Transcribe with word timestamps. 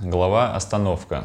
Глава 0.00 0.54
«Остановка». 0.54 1.24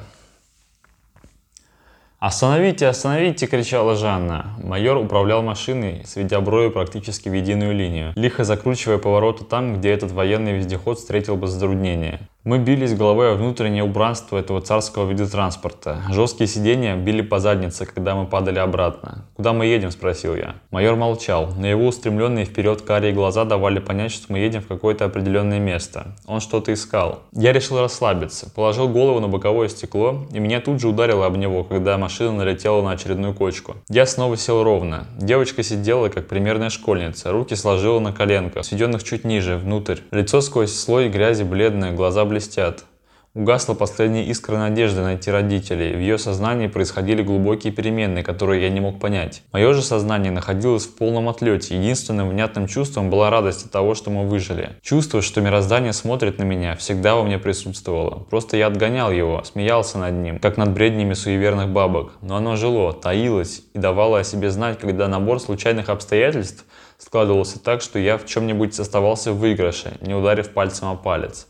«Остановите, 2.17 2.87
остановите!»– 2.87 3.45
кричала 3.47 3.95
Жанна. 3.95 4.55
Майор 4.63 4.97
управлял 4.97 5.43
машиной, 5.43 6.01
сведя 6.05 6.41
брови 6.41 6.69
практически 6.69 7.29
в 7.29 7.33
единую 7.33 7.75
линию, 7.75 8.13
лихо 8.15 8.43
закручивая 8.43 8.97
повороты 8.97 9.45
там, 9.45 9.77
где 9.77 9.91
этот 9.91 10.11
военный 10.11 10.53
вездеход 10.53 10.97
встретил 10.97 11.35
бы 11.35 11.45
затруднение. 11.45 12.27
Мы 12.45 12.59
бились 12.59 12.93
головой 12.93 13.31
о 13.31 13.35
внутреннее 13.35 13.85
убранство 13.85 14.37
этого 14.37 14.59
царского 14.59 15.09
вида 15.09 15.31
транспорта. 15.31 16.01
Жесткие 16.09 16.49
сиденья 16.49 16.97
били 16.97 17.21
по 17.21 17.39
заднице, 17.39 17.85
когда 17.85 18.15
мы 18.15 18.25
падали 18.25 18.59
обратно. 18.59 19.23
«Куда 19.37 19.53
мы 19.53 19.65
едем?»– 19.65 19.91
спросил 19.91 20.35
я. 20.35 20.55
Майор 20.69 20.97
молчал, 20.97 21.53
но 21.57 21.65
его 21.65 21.87
устремленные 21.87 22.43
вперед 22.43 22.81
карие 22.81 23.13
глаза 23.13 23.45
давали 23.45 23.79
понять, 23.79 24.11
что 24.11 24.25
мы 24.27 24.39
едем 24.39 24.59
в 24.61 24.67
какое-то 24.67 25.05
определенное 25.05 25.59
место. 25.59 26.17
Он 26.27 26.41
что-то 26.41 26.73
искал. 26.73 27.21
Я 27.31 27.53
решил 27.53 27.79
расслабиться, 27.79 28.51
положил 28.53 28.89
голову 28.89 29.21
на 29.21 29.29
боковое 29.29 29.69
стекло, 29.69 30.27
и 30.33 30.39
меня 30.39 30.59
тут 30.59 30.81
же 30.81 30.89
ударило 30.89 31.25
об 31.25 31.37
него, 31.37 31.63
когда 31.63 31.97
машина 31.97 32.33
налетела 32.33 32.81
на 32.81 32.91
очередную 32.91 33.33
кочку. 33.33 33.77
Я 33.87 34.05
снова 34.05 34.35
сел 34.35 34.63
ровно. 34.63 35.07
Девочка 35.17 35.63
сидела, 35.63 36.09
как 36.09 36.27
примерная 36.27 36.69
школьница, 36.69 37.31
руки 37.31 37.55
сложила 37.55 38.01
на 38.01 38.11
коленках, 38.11 38.65
сведенных 38.65 39.05
чуть 39.05 39.23
ниже, 39.23 39.55
внутрь. 39.55 39.99
Лицо 40.11 40.41
сквозь 40.41 40.73
слой 40.73 41.07
грязи 41.07 41.43
бледное, 41.43 41.93
глаза 41.93 42.25
блестят. 42.33 42.85
Угасла 43.35 43.73
последняя 43.73 44.25
искра 44.25 44.57
надежды 44.57 45.01
найти 45.01 45.31
родителей. 45.31 45.95
В 45.95 45.99
ее 45.99 46.19
сознании 46.19 46.67
происходили 46.67 47.23
глубокие 47.23 47.73
перемены, 47.73 48.21
которые 48.21 48.61
я 48.61 48.69
не 48.69 48.79
мог 48.79 48.99
понять. 48.99 49.41
Мое 49.51 49.73
же 49.73 49.81
сознание 49.81 50.31
находилось 50.31 50.85
в 50.85 50.95
полном 50.95 51.29
отлете. 51.29 51.75
Единственным 51.75 52.29
внятным 52.29 52.67
чувством 52.67 53.09
была 53.09 53.31
радость 53.31 53.65
от 53.65 53.71
того, 53.71 53.95
что 53.95 54.11
мы 54.11 54.27
выжили. 54.27 54.69
Чувство, 54.81 55.23
что 55.23 55.41
мироздание 55.41 55.93
смотрит 55.93 56.37
на 56.37 56.43
меня, 56.43 56.75
всегда 56.75 57.15
во 57.15 57.23
мне 57.23 57.39
присутствовало. 57.39 58.23
Просто 58.29 58.57
я 58.57 58.67
отгонял 58.67 59.11
его, 59.11 59.43
смеялся 59.43 59.97
над 59.97 60.13
ним, 60.13 60.37
как 60.39 60.57
над 60.57 60.71
бреднями 60.71 61.13
суеверных 61.13 61.69
бабок. 61.69 62.13
Но 62.21 62.35
оно 62.35 62.55
жило, 62.55 62.93
таилось 62.93 63.63
и 63.73 63.79
давало 63.79 64.19
о 64.19 64.23
себе 64.23 64.51
знать, 64.51 64.77
когда 64.77 65.07
набор 65.07 65.39
случайных 65.39 65.89
обстоятельств 65.89 66.65
складывался 66.99 67.59
так, 67.59 67.81
что 67.81 67.97
я 67.97 68.19
в 68.19 68.25
чем-нибудь 68.27 68.79
оставался 68.79 69.33
в 69.33 69.39
выигрыше, 69.39 69.97
не 70.01 70.13
ударив 70.13 70.51
пальцем 70.51 70.89
о 70.89 70.95
палец. 70.95 71.47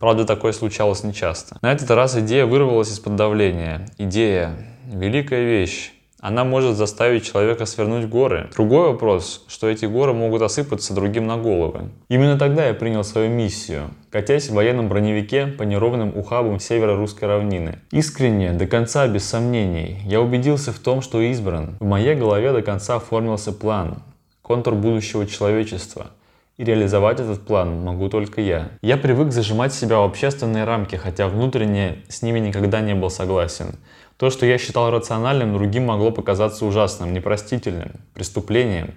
Правда, 0.00 0.24
такое 0.24 0.52
случалось 0.52 1.04
нечасто. 1.04 1.58
На 1.60 1.72
этот 1.72 1.90
раз 1.90 2.16
идея 2.16 2.46
вырвалась 2.46 2.90
из-под 2.90 3.16
давления. 3.16 3.86
Идея– 3.98 4.56
великая 4.90 5.44
вещь. 5.44 5.92
Она 6.20 6.44
может 6.44 6.76
заставить 6.76 7.24
человека 7.24 7.66
свернуть 7.66 8.08
горы. 8.08 8.48
Другой 8.54 8.88
вопрос, 8.88 9.44
что 9.46 9.68
эти 9.68 9.84
горы 9.84 10.14
могут 10.14 10.40
осыпаться 10.40 10.94
другим 10.94 11.26
на 11.26 11.36
головы. 11.36 11.90
Именно 12.08 12.38
тогда 12.38 12.66
я 12.66 12.74
принял 12.74 13.04
свою 13.04 13.30
миссию, 13.30 13.90
катясь 14.10 14.48
в 14.48 14.54
военном 14.54 14.88
броневике 14.88 15.46
по 15.46 15.64
неровным 15.64 16.16
ухабам 16.16 16.60
северо-русской 16.60 17.26
равнины. 17.26 17.78
Искренне, 17.90 18.52
до 18.52 18.66
конца, 18.66 19.06
без 19.06 19.24
сомнений, 19.24 19.98
я 20.06 20.22
убедился 20.22 20.72
в 20.72 20.78
том, 20.78 21.02
что 21.02 21.20
избран. 21.20 21.76
В 21.78 21.84
моей 21.84 22.14
голове 22.14 22.52
до 22.52 22.62
конца 22.62 22.96
оформился 22.96 23.52
план, 23.52 24.02
контур 24.42 24.74
будущего 24.74 25.26
человечества– 25.26 26.06
и 26.60 26.64
реализовать 26.64 27.20
этот 27.20 27.46
план 27.46 27.82
могу 27.82 28.10
только 28.10 28.42
я. 28.42 28.68
Я 28.82 28.98
привык 28.98 29.32
зажимать 29.32 29.72
себя 29.72 30.00
в 30.00 30.04
общественные 30.04 30.64
рамки, 30.64 30.94
хотя 30.94 31.26
внутренне 31.26 32.04
с 32.10 32.20
ними 32.20 32.38
никогда 32.38 32.82
не 32.82 32.94
был 32.94 33.08
согласен. 33.08 33.76
То, 34.18 34.28
что 34.28 34.44
я 34.44 34.58
считал 34.58 34.90
рациональным, 34.90 35.54
другим 35.54 35.86
могло 35.86 36.10
показаться 36.10 36.66
ужасным, 36.66 37.14
непростительным, 37.14 37.92
преступлением. 38.12 38.92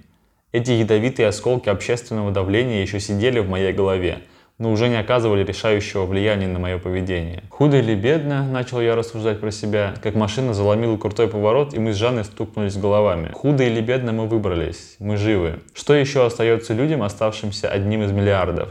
Эти 0.52 0.72
ядовитые 0.72 1.30
осколки 1.30 1.69
общественного 1.69 2.31
давления 2.31 2.81
еще 2.81 3.00
сидели 3.00 3.39
в 3.39 3.47
моей 3.47 3.72
голове, 3.72 4.23
но 4.57 4.71
уже 4.71 4.87
не 4.87 4.99
оказывали 4.99 5.43
решающего 5.43 6.05
влияния 6.05 6.47
на 6.47 6.59
мое 6.59 6.77
поведение. 6.77 7.43
Худо 7.49 7.77
или 7.79 7.95
бедно, 7.95 8.47
начал 8.47 8.81
я 8.81 8.95
рассуждать 8.95 9.39
про 9.39 9.51
себя, 9.51 9.95
как 10.01 10.15
машина 10.15 10.53
заломила 10.53 10.97
крутой 10.97 11.27
поворот, 11.27 11.73
и 11.73 11.79
мы 11.79 11.93
с 11.93 11.97
Жанной 11.97 12.23
стукнулись 12.23 12.77
головами. 12.77 13.31
Худо 13.33 13.63
или 13.63 13.81
бедно 13.81 14.11
мы 14.11 14.27
выбрались, 14.27 14.95
мы 14.99 15.17
живы. 15.17 15.59
Что 15.73 15.94
еще 15.94 16.25
остается 16.25 16.73
людям, 16.73 17.03
оставшимся 17.03 17.69
одним 17.69 18.03
из 18.03 18.11
миллиардов? 18.11 18.69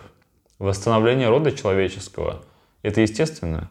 Восстановление 0.59 1.29
рода 1.29 1.53
человеческого. 1.53 2.43
Это 2.83 3.01
естественно. 3.01 3.69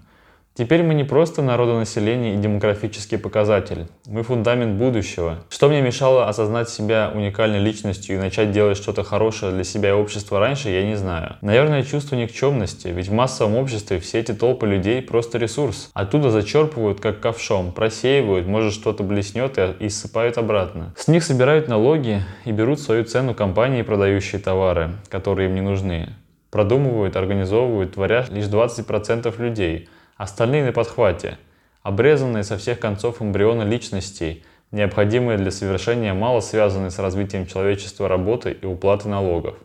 Теперь 0.53 0.83
мы 0.83 0.93
не 0.93 1.05
просто 1.05 1.41
народонаселение 1.41 2.35
и 2.35 2.37
демографический 2.37 3.17
показатель. 3.17 3.87
Мы 4.05 4.21
фундамент 4.23 4.77
будущего. 4.77 5.37
Что 5.49 5.69
мне 5.69 5.81
мешало 5.81 6.27
осознать 6.27 6.67
себя 6.67 7.09
уникальной 7.15 7.59
личностью 7.59 8.17
и 8.17 8.19
начать 8.19 8.51
делать 8.51 8.75
что-то 8.75 9.03
хорошее 9.03 9.53
для 9.53 9.63
себя 9.63 9.89
и 9.89 9.93
общества 9.93 10.39
раньше, 10.39 10.69
я 10.69 10.85
не 10.85 10.95
знаю. 10.95 11.37
Наверное, 11.41 11.83
чувство 11.83 12.17
никчемности, 12.17 12.89
ведь 12.89 13.07
в 13.07 13.13
массовом 13.13 13.55
обществе 13.55 14.01
все 14.01 14.19
эти 14.19 14.33
толпы 14.33 14.67
людей 14.67 15.01
просто 15.01 15.37
ресурс. 15.37 15.89
Оттуда 15.93 16.29
зачерпывают 16.29 16.99
как 16.99 17.21
ковшом, 17.21 17.71
просеивают, 17.71 18.45
может 18.45 18.73
что-то 18.73 19.03
блеснет 19.03 19.57
и, 19.57 19.85
и 19.85 19.89
ссыпают 19.89 20.37
обратно. 20.37 20.93
С 20.97 21.07
них 21.07 21.23
собирают 21.23 21.69
налоги 21.69 22.23
и 22.43 22.51
берут 22.51 22.81
свою 22.81 23.05
цену 23.05 23.33
компании, 23.33 23.83
продающие 23.83 24.41
товары, 24.41 24.91
которые 25.07 25.47
им 25.47 25.55
не 25.55 25.61
нужны. 25.61 26.09
Продумывают, 26.49 27.15
организовывают, 27.15 27.93
творят 27.93 28.29
лишь 28.29 28.47
20% 28.47 29.41
людей– 29.41 29.87
Остальные 30.21 30.63
на 30.65 30.71
подхвате, 30.71 31.39
обрезанные 31.81 32.43
со 32.43 32.55
всех 32.55 32.79
концов 32.79 33.23
эмбрионы 33.23 33.63
личностей, 33.63 34.43
необходимые 34.69 35.39
для 35.39 35.49
совершения 35.49 36.13
мало 36.13 36.41
связанные 36.41 36.91
с 36.91 36.99
развитием 36.99 37.47
человечества 37.47 38.07
работы 38.07 38.51
и 38.51 38.67
уплаты 38.67 39.09
налогов. 39.09 39.55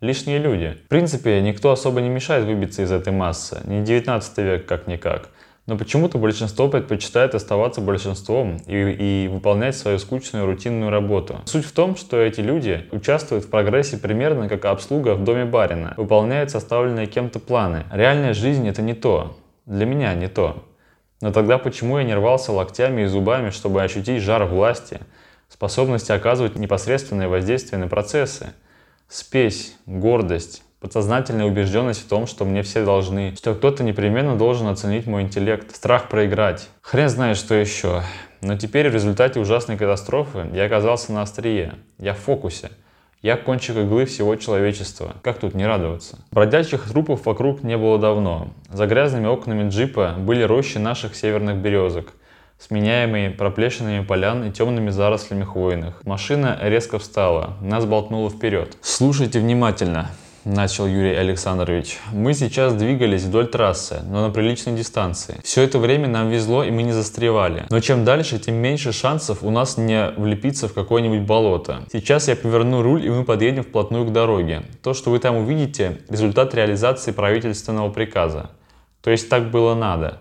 Лишние 0.00 0.38
люди. 0.38 0.78
В 0.86 0.88
принципе, 0.88 1.42
никто 1.42 1.72
особо 1.72 2.00
не 2.00 2.08
мешает 2.08 2.46
выбиться 2.46 2.80
из 2.80 2.90
этой 2.90 3.12
массы, 3.12 3.60
не 3.64 3.82
19 3.82 4.38
век 4.38 4.64
как-никак. 4.64 5.28
Но 5.66 5.76
почему-то 5.76 6.16
большинство 6.16 6.68
предпочитает 6.68 7.34
оставаться 7.34 7.82
большинством 7.82 8.56
и, 8.66 9.24
и 9.24 9.28
выполнять 9.28 9.76
свою 9.76 9.98
скучную 9.98 10.46
рутинную 10.46 10.90
работу. 10.90 11.42
Суть 11.44 11.66
в 11.66 11.72
том, 11.72 11.96
что 11.96 12.18
эти 12.18 12.40
люди 12.40 12.86
участвуют 12.92 13.44
в 13.44 13.50
прогрессе 13.50 13.98
примерно 13.98 14.48
как 14.48 14.64
обслуга 14.64 15.16
в 15.16 15.24
доме 15.24 15.44
барина, 15.44 15.92
выполняют 15.98 16.50
составленные 16.50 17.08
кем-то 17.08 17.40
планы. 17.40 17.84
Реальная 17.92 18.32
жизнь 18.32 18.66
это 18.66 18.80
не 18.80 18.94
то. 18.94 19.36
Для 19.68 19.84
меня 19.84 20.14
не 20.14 20.28
то. 20.28 20.64
Но 21.20 21.30
тогда 21.30 21.58
почему 21.58 21.98
я 21.98 22.04
не 22.04 22.14
рвался 22.14 22.52
локтями 22.52 23.02
и 23.02 23.06
зубами, 23.06 23.50
чтобы 23.50 23.82
ощутить 23.82 24.22
жар 24.22 24.46
власти, 24.46 25.00
способность 25.50 26.10
оказывать 26.10 26.56
непосредственное 26.56 27.28
воздействие 27.28 27.78
на 27.78 27.86
процессы? 27.86 28.54
Спесь, 29.08 29.76
гордость, 29.84 30.62
подсознательная 30.80 31.44
убежденность 31.44 32.02
в 32.02 32.08
том, 32.08 32.26
что 32.26 32.46
мне 32.46 32.62
все 32.62 32.82
должны, 32.82 33.36
что 33.36 33.54
кто-то 33.54 33.84
непременно 33.84 34.38
должен 34.38 34.68
оценить 34.68 35.06
мой 35.06 35.20
интеллект, 35.20 35.76
страх 35.76 36.08
проиграть. 36.08 36.70
Хрен 36.80 37.10
знает, 37.10 37.36
что 37.36 37.54
еще. 37.54 38.02
Но 38.40 38.56
теперь 38.56 38.88
в 38.88 38.94
результате 38.94 39.38
ужасной 39.38 39.76
катастрофы 39.76 40.48
я 40.54 40.64
оказался 40.64 41.12
на 41.12 41.20
острие, 41.20 41.74
я 41.98 42.14
в 42.14 42.18
фокусе. 42.18 42.70
Я 43.20 43.36
кончик 43.36 43.76
иглы 43.76 44.04
всего 44.04 44.36
человечества. 44.36 45.16
Как 45.22 45.40
тут 45.40 45.54
не 45.54 45.66
радоваться? 45.66 46.20
Бродячих 46.30 46.88
трупов 46.88 47.26
вокруг 47.26 47.64
не 47.64 47.76
было 47.76 47.98
давно. 47.98 48.46
За 48.70 48.86
грязными 48.86 49.26
окнами 49.26 49.68
джипа 49.68 50.14
были 50.16 50.44
рощи 50.44 50.78
наших 50.78 51.16
северных 51.16 51.56
березок, 51.56 52.12
сменяемые 52.60 53.30
проплешинами 53.30 54.04
полян 54.04 54.44
и 54.44 54.52
темными 54.52 54.90
зарослями 54.90 55.42
хвойных. 55.42 56.06
Машина 56.06 56.58
резко 56.62 57.00
встала, 57.00 57.56
нас 57.60 57.86
болтнуло 57.86 58.30
вперед. 58.30 58.76
Слушайте 58.82 59.40
внимательно 59.40 60.10
начал 60.48 60.86
Юрий 60.86 61.14
Александрович. 61.14 61.98
Мы 62.12 62.34
сейчас 62.34 62.74
двигались 62.74 63.24
вдоль 63.24 63.46
трассы, 63.46 64.00
но 64.04 64.26
на 64.26 64.32
приличной 64.32 64.74
дистанции. 64.74 65.40
Все 65.44 65.62
это 65.62 65.78
время 65.78 66.08
нам 66.08 66.30
везло 66.30 66.64
и 66.64 66.70
мы 66.70 66.82
не 66.82 66.92
застревали. 66.92 67.66
Но 67.70 67.80
чем 67.80 68.04
дальше, 68.04 68.38
тем 68.38 68.54
меньше 68.54 68.92
шансов 68.92 69.42
у 69.42 69.50
нас 69.50 69.76
не 69.76 70.10
влепиться 70.16 70.68
в 70.68 70.74
какое-нибудь 70.74 71.20
болото. 71.20 71.84
Сейчас 71.92 72.28
я 72.28 72.36
поверну 72.36 72.82
руль 72.82 73.04
и 73.04 73.10
мы 73.10 73.24
подъедем 73.24 73.62
вплотную 73.62 74.06
к 74.06 74.12
дороге. 74.12 74.62
То, 74.82 74.94
что 74.94 75.10
вы 75.10 75.18
там 75.18 75.36
увидите, 75.36 76.00
результат 76.08 76.54
реализации 76.54 77.12
правительственного 77.12 77.90
приказа. 77.90 78.50
То 79.02 79.10
есть 79.10 79.28
так 79.28 79.50
было 79.50 79.74
надо. 79.74 80.20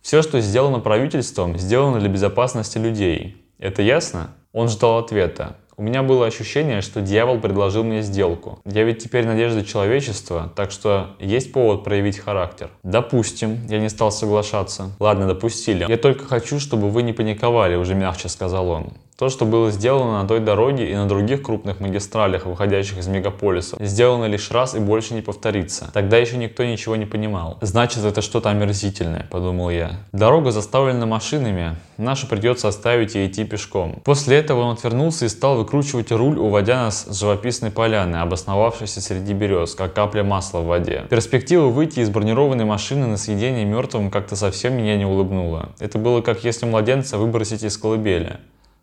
Все, 0.00 0.22
что 0.22 0.40
сделано 0.40 0.80
правительством, 0.80 1.58
сделано 1.58 2.00
для 2.00 2.08
безопасности 2.08 2.78
людей. 2.78 3.36
Это 3.58 3.82
ясно? 3.82 4.30
Он 4.52 4.68
ждал 4.68 4.98
ответа. 4.98 5.56
У 5.78 5.82
меня 5.82 6.02
было 6.02 6.26
ощущение, 6.26 6.80
что 6.80 7.00
дьявол 7.00 7.38
предложил 7.38 7.84
мне 7.84 8.02
сделку. 8.02 8.58
Я 8.64 8.82
ведь 8.82 8.98
теперь 8.98 9.24
надежда 9.24 9.64
человечества, 9.64 10.52
так 10.56 10.72
что 10.72 11.10
есть 11.20 11.52
повод 11.52 11.84
проявить 11.84 12.18
характер. 12.18 12.70
Допустим, 12.82 13.64
я 13.68 13.78
не 13.78 13.88
стал 13.88 14.10
соглашаться. 14.10 14.90
Ладно, 14.98 15.28
допустили. 15.28 15.86
Я 15.88 15.96
только 15.96 16.24
хочу, 16.24 16.58
чтобы 16.58 16.90
вы 16.90 17.04
не 17.04 17.12
паниковали, 17.12 17.76
уже 17.76 17.94
мягче 17.94 18.28
сказал 18.28 18.68
он. 18.68 18.88
То, 19.18 19.30
что 19.30 19.44
было 19.46 19.72
сделано 19.72 20.22
на 20.22 20.28
той 20.28 20.38
дороге 20.38 20.92
и 20.92 20.94
на 20.94 21.08
других 21.08 21.42
крупных 21.42 21.80
магистралях, 21.80 22.46
выходящих 22.46 22.98
из 22.98 23.08
мегаполисов, 23.08 23.80
сделано 23.80 24.26
лишь 24.26 24.48
раз 24.52 24.76
и 24.76 24.78
больше 24.78 25.12
не 25.12 25.22
повторится. 25.22 25.90
Тогда 25.92 26.18
еще 26.18 26.36
никто 26.36 26.64
ничего 26.64 26.94
не 26.94 27.04
понимал. 27.04 27.58
Значит, 27.60 28.04
это 28.04 28.22
что-то 28.22 28.50
омерзительное, 28.50 29.26
подумал 29.28 29.70
я. 29.70 29.96
Дорога 30.12 30.52
заставлена 30.52 31.04
машинами, 31.04 31.74
нашу 31.96 32.28
придется 32.28 32.68
оставить 32.68 33.16
и 33.16 33.26
идти 33.26 33.42
пешком. 33.42 34.00
После 34.04 34.36
этого 34.36 34.60
он 34.60 34.74
отвернулся 34.74 35.24
и 35.24 35.28
стал 35.28 35.56
выкручивать 35.56 36.12
руль, 36.12 36.38
уводя 36.38 36.84
нас 36.84 37.04
с 37.04 37.18
живописной 37.18 37.72
поляны, 37.72 38.18
обосновавшейся 38.18 39.00
среди 39.00 39.32
берез, 39.32 39.74
как 39.74 39.94
капля 39.94 40.22
масла 40.22 40.60
в 40.60 40.66
воде. 40.66 41.06
Перспектива 41.10 41.66
выйти 41.66 41.98
из 41.98 42.08
бронированной 42.08 42.66
машины 42.66 43.08
на 43.08 43.16
съедение 43.16 43.64
мертвым 43.64 44.12
как-то 44.12 44.36
совсем 44.36 44.74
меня 44.74 44.96
не 44.96 45.06
улыбнула. 45.06 45.70
Это 45.80 45.98
было 45.98 46.20
как 46.20 46.44
если 46.44 46.66
младенца 46.66 47.18
выбросить 47.18 47.64
из 47.64 47.76
колыбели. 47.76 48.38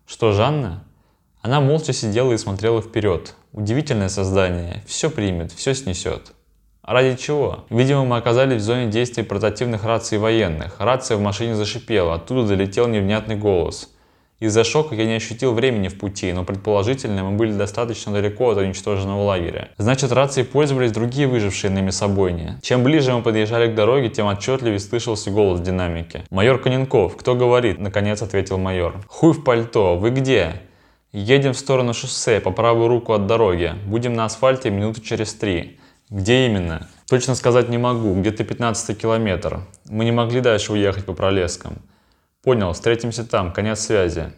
Что, 0.06 0.30
Жанна? 0.30 0.84
Она 1.42 1.60
молча 1.60 1.92
сидела 1.92 2.32
и 2.32 2.38
смотрела 2.38 2.80
вперед. 2.80 3.34
Удивительное 3.52 4.08
создание. 4.08 4.84
Все 4.86 5.10
примет, 5.10 5.50
все 5.50 5.74
снесет. 5.74 6.32
Ради 6.82 7.16
чего? 7.16 7.64
Видимо, 7.70 8.04
мы 8.04 8.16
оказались 8.16 8.62
в 8.62 8.64
зоне 8.64 8.88
действия 8.88 9.24
портативных 9.24 9.82
раций 9.82 10.18
военных. 10.18 10.78
Рация 10.78 11.16
в 11.16 11.20
машине 11.20 11.56
зашипела, 11.56 12.14
оттуда 12.14 12.46
долетел 12.46 12.86
невнятный 12.86 13.34
голос. 13.34 13.90
Из-за 14.38 14.64
шока 14.64 14.94
я 14.94 15.06
не 15.06 15.14
ощутил 15.14 15.54
времени 15.54 15.88
в 15.88 15.98
пути, 15.98 16.32
но 16.32 16.44
предположительно 16.44 17.24
мы 17.24 17.36
были 17.38 17.52
достаточно 17.52 18.12
далеко 18.12 18.50
от 18.50 18.58
уничтоженного 18.58 19.22
лагеря. 19.22 19.70
Значит, 19.78 20.12
рации 20.12 20.42
пользовались 20.42 20.92
другие 20.92 21.26
выжившие 21.26 21.70
на 21.70 21.78
мясобойне. 21.78 22.58
Чем 22.62 22.84
ближе 22.84 23.14
мы 23.14 23.22
подъезжали 23.22 23.72
к 23.72 23.74
дороге, 23.74 24.10
тем 24.10 24.28
отчетливее 24.28 24.78
слышался 24.78 25.30
голос 25.30 25.60
в 25.60 25.62
динамике. 25.62 26.24
«Майор 26.30 26.58
Коненков, 26.58 27.16
кто 27.16 27.34
говорит?»– 27.34 27.78
наконец 27.80 28.20
ответил 28.20 28.58
майор. 28.58 29.00
«Хуй 29.08 29.32
в 29.32 29.42
пальто, 29.42 29.96
вы 29.96 30.10
где?» 30.10 30.60
«Едем 31.12 31.54
в 31.54 31.58
сторону 31.58 31.94
шоссе, 31.94 32.40
по 32.40 32.50
правую 32.50 32.88
руку 32.88 33.14
от 33.14 33.26
дороги. 33.26 33.72
Будем 33.86 34.12
на 34.12 34.26
асфальте 34.26 34.68
минуты 34.70 35.00
через 35.00 35.32
три». 35.32 35.78
Где 36.08 36.46
именно? 36.46 36.88
Точно 37.08 37.34
сказать 37.34 37.68
не 37.68 37.78
могу, 37.78 38.14
где-то 38.14 38.44
15 38.44 38.96
километр. 38.96 39.62
Мы 39.86 40.04
не 40.04 40.12
могли 40.12 40.40
дальше 40.40 40.72
уехать 40.72 41.04
по 41.04 41.14
пролескам. 41.14 41.78
Понял, 42.46 42.72
встретимся 42.74 43.28
там, 43.28 43.52
конец 43.52 43.80
связи. 43.80 44.32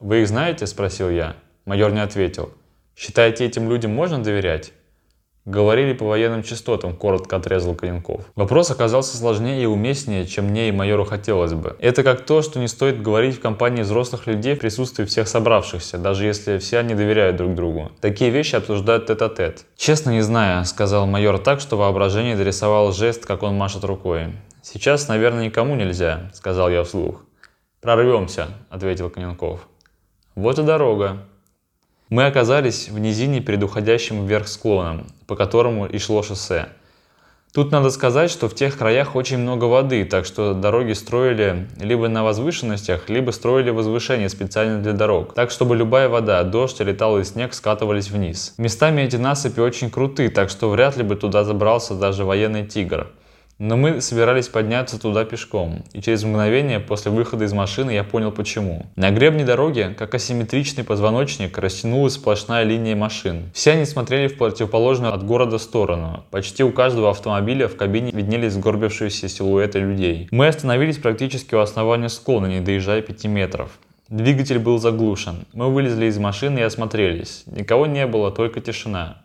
Вы 0.00 0.22
их 0.22 0.26
знаете? 0.26 0.66
Спросил 0.66 1.08
я. 1.10 1.36
Майор 1.64 1.92
не 1.92 2.02
ответил. 2.02 2.50
Считаете, 2.96 3.44
этим 3.44 3.70
людям 3.70 3.94
можно 3.94 4.20
доверять? 4.20 4.72
Говорили 5.44 5.92
по 5.92 6.06
военным 6.06 6.42
частотам, 6.42 6.96
коротко 6.96 7.36
отрезал 7.36 7.76
Калинков. 7.76 8.22
Вопрос 8.34 8.72
оказался 8.72 9.16
сложнее 9.16 9.62
и 9.62 9.66
уместнее, 9.66 10.26
чем 10.26 10.46
мне 10.46 10.70
и 10.70 10.72
майору 10.72 11.04
хотелось 11.04 11.52
бы. 11.52 11.76
Это 11.78 12.02
как 12.02 12.26
то, 12.26 12.42
что 12.42 12.58
не 12.58 12.66
стоит 12.66 13.00
говорить 13.00 13.36
в 13.36 13.40
компании 13.40 13.82
взрослых 13.82 14.26
людей 14.26 14.56
в 14.56 14.58
присутствии 14.58 15.04
всех 15.04 15.28
собравшихся, 15.28 15.98
даже 15.98 16.26
если 16.26 16.58
все 16.58 16.78
они 16.78 16.96
доверяют 16.96 17.36
друг 17.36 17.54
другу. 17.54 17.92
Такие 18.00 18.32
вещи 18.32 18.56
обсуждают 18.56 19.06
тет-а-тет. 19.06 19.58
-тет. 19.58 19.64
«Честно 19.76 20.10
не 20.10 20.22
знаю»,— 20.22 20.64
сказал 20.66 21.06
майор 21.06 21.38
так, 21.38 21.60
что 21.60 21.76
воображение 21.76 22.34
дорисовало 22.34 22.92
жест, 22.92 23.24
как 23.24 23.44
он 23.44 23.54
машет 23.54 23.84
рукой. 23.84 24.32
«Сейчас, 24.62 25.06
наверное, 25.06 25.44
никому 25.44 25.76
нельзя»,— 25.76 26.32
сказал 26.34 26.68
я 26.68 26.82
вслух. 26.82 27.22
«Прорвемся»,— 27.82 28.46
ответил 28.70 29.10
Коненков. 29.10 29.68
«Вот 30.36 30.58
и 30.58 30.62
дорога», 30.62 31.26
мы 32.12 32.26
оказались 32.26 32.90
в 32.90 32.98
низине 32.98 33.40
перед 33.40 33.62
уходящим 33.62 34.26
вверх 34.26 34.46
склоном, 34.46 35.06
по 35.26 35.34
которому 35.34 35.86
и 35.86 35.96
шло 35.96 36.22
шоссе. 36.22 36.68
Тут 37.54 37.72
надо 37.72 37.90
сказать, 37.90 38.30
что 38.30 38.48
в 38.50 38.54
тех 38.54 38.76
краях 38.76 39.16
очень 39.16 39.38
много 39.38 39.64
воды, 39.64 40.04
так 40.04 40.26
что 40.26 40.52
дороги 40.52 40.92
строили 40.92 41.68
либо 41.80 42.08
на 42.08 42.22
возвышенностях, 42.22 43.08
либо 43.08 43.30
строили 43.30 43.70
возвышения 43.70 44.28
специально 44.28 44.82
для 44.82 44.92
дорог, 44.92 45.32
так 45.32 45.50
чтобы 45.50 45.74
любая 45.74 46.10
вода, 46.10 46.42
дождь 46.44 46.82
или 46.82 46.92
талый 46.92 47.24
снег 47.24 47.54
скатывались 47.54 48.10
вниз. 48.10 48.52
Местами 48.58 49.00
эти 49.00 49.16
насыпи 49.16 49.60
очень 49.60 49.90
круты, 49.90 50.28
так 50.28 50.50
что 50.50 50.68
вряд 50.68 50.98
ли 50.98 51.02
бы 51.02 51.16
туда 51.16 51.44
забрался 51.44 51.94
даже 51.94 52.24
военный 52.26 52.66
тигр. 52.66 53.08
Но 53.64 53.76
мы 53.76 54.00
собирались 54.00 54.48
подняться 54.48 54.98
туда 54.98 55.24
пешком, 55.24 55.84
и 55.92 56.02
через 56.02 56.24
мгновение 56.24 56.80
после 56.80 57.12
выхода 57.12 57.44
из 57.44 57.52
машины 57.52 57.92
я 57.92 58.02
понял 58.02 58.32
почему. 58.32 58.86
На 58.96 59.12
гребне 59.12 59.44
дороги, 59.44 59.94
как 59.96 60.12
асимметричный 60.16 60.82
позвоночник, 60.82 61.56
растянулась 61.56 62.14
сплошная 62.14 62.64
линия 62.64 62.96
машин. 62.96 63.50
Все 63.54 63.70
они 63.70 63.84
смотрели 63.84 64.26
в 64.26 64.36
противоположную 64.36 65.14
от 65.14 65.24
города 65.24 65.58
сторону. 65.58 66.24
Почти 66.32 66.64
у 66.64 66.72
каждого 66.72 67.10
автомобиля 67.10 67.68
в 67.68 67.76
кабине 67.76 68.10
виднелись 68.10 68.54
сгорбившиеся 68.54 69.28
силуэты 69.28 69.78
людей. 69.78 70.26
Мы 70.32 70.48
остановились 70.48 70.98
практически 70.98 71.54
у 71.54 71.60
основания 71.60 72.08
склона, 72.08 72.46
не 72.46 72.58
доезжая 72.58 73.00
5 73.00 73.26
метров. 73.26 73.70
Двигатель 74.08 74.58
был 74.58 74.78
заглушен. 74.78 75.46
Мы 75.52 75.72
вылезли 75.72 76.06
из 76.06 76.18
машины 76.18 76.58
и 76.58 76.62
осмотрелись. 76.62 77.44
Никого 77.46 77.86
не 77.86 78.08
было, 78.08 78.32
только 78.32 78.60
тишина. 78.60 79.21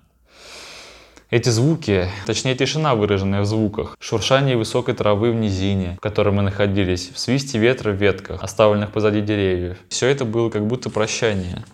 Эти 1.29 1.50
звуки, 1.50 2.07
точнее 2.25 2.56
тишина, 2.56 2.95
выраженная 2.95 3.41
в 3.41 3.45
звуках, 3.45 3.97
шуршание 4.00 4.56
высокой 4.56 4.95
травы 4.95 5.33
в 5.33 5.35
низине, 5.35 5.95
в 5.97 6.00
которой 6.00 6.29
мы 6.29 6.41
находились, 6.41 7.12
в 7.13 7.19
свисте 7.19 7.59
ветра 7.59 7.91
в 7.91 7.95
ветках, 7.95 8.41
оставленных 8.41 8.94
позади 8.94 9.19
деревьев. 9.19 9.77
Все 9.89 10.07
это 10.07 10.24
было 10.24 10.50
как 10.50 10.65
будто 10.65 10.89
прощание. 10.89 11.65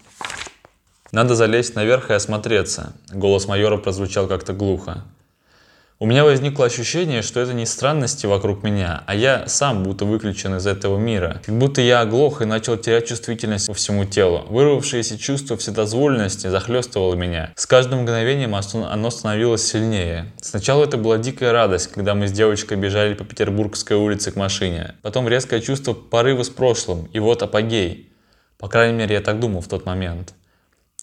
Надо 1.12 1.36
залезть 1.36 1.76
наверх 1.76 2.10
и 2.10 2.14
осмотреться. 2.14 2.94
Голос 3.12 3.48
майора 3.48 3.78
прозвучал 3.78 4.26
как-то 4.26 4.54
глухо. 4.54 5.04
У 6.00 6.06
меня 6.06 6.24
возникло 6.24 6.66
ощущение, 6.66 7.22
что 7.22 7.40
это 7.40 7.54
не 7.54 7.66
странности 7.66 8.26
вокруг 8.26 8.64
меня, 8.64 9.04
а 9.06 9.16
я 9.16 9.48
сам 9.48 9.84
будто 9.84 10.06
выключен 10.06 10.56
из 10.56 10.66
этого 10.66 10.98
мира. 10.98 11.40
Как 11.46 11.56
будто 11.56 11.82
я 11.82 12.02
оглох 12.02 12.42
и 12.42 12.46
начал 12.46 12.78
терять 12.78 13.08
чувствительность 13.08 13.68
по 13.68 13.74
всему 13.74 14.04
телу. 14.04 14.44
Вырвавшееся 14.50 15.18
чувство 15.20 15.56
вседозволенности 15.56 16.48
захлестывало 16.48 17.14
меня. 17.14 17.54
С 17.56 17.68
каждым 17.68 18.02
мгновением 18.02 18.56
оно 18.56 19.12
становилось 19.12 19.66
сильнее. 19.66 20.34
Сначала 20.42 20.84
это 20.84 20.98
была 20.98 21.20
дикая 21.20 21.52
радость, 21.52 21.92
когда 21.92 22.16
мы 22.16 22.28
с 22.28 22.32
девочкой 22.32 22.78
бежали 22.78 23.14
по 23.14 23.24
Петербургской 23.24 23.96
улице 23.96 24.32
к 24.32 24.36
машине. 24.36 24.96
Потом 25.04 25.30
резкое 25.30 25.62
чувство 25.62 25.94
порыва 25.94 26.44
с 26.44 26.50
прошлым, 26.50 27.06
и 27.14 27.20
вот 27.20 27.44
апогей. 27.44 28.12
По 28.58 28.68
крайней 28.68 28.98
мере, 28.98 29.16
я 29.16 29.22
так 29.22 29.40
думал 29.40 29.62
в 29.62 29.68
тот 29.68 29.86
момент. 29.86 30.34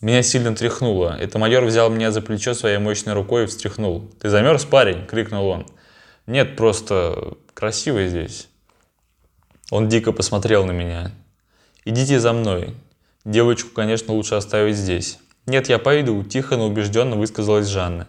Меня 0.00 0.22
сильно 0.22 0.54
тряхнуло. 0.54 1.14
Это 1.20 1.38
майор 1.38 1.64
взял 1.64 1.90
меня 1.90 2.10
за 2.10 2.22
плечо 2.22 2.54
своей 2.54 2.78
мощной 2.78 3.14
рукой 3.14 3.44
и 3.44 3.46
встряхнул. 3.46 4.10
«Ты 4.18 4.30
замерз, 4.30 4.64
парень?»— 4.64 5.06
крикнул 5.08 5.46
он. 5.46 5.66
«Нет, 6.26 6.56
просто 6.56 7.36
красиво 7.52 8.06
здесь». 8.06 8.48
Он 9.70 9.88
дико 9.88 10.12
посмотрел 10.12 10.64
на 10.64 10.72
меня. 10.72 11.12
«Идите 11.84 12.18
за 12.18 12.32
мной. 12.32 12.74
Девочку, 13.26 13.70
конечно, 13.74 14.14
лучше 14.14 14.36
оставить 14.36 14.76
здесь». 14.76 15.18
«Нет, 15.46 15.68
я 15.68 15.78
пойду»,— 15.78 16.22
тихо, 16.24 16.56
но 16.56 16.66
убежденно 16.66 17.16
высказалась 17.16 17.66
Жанна. 17.66 18.06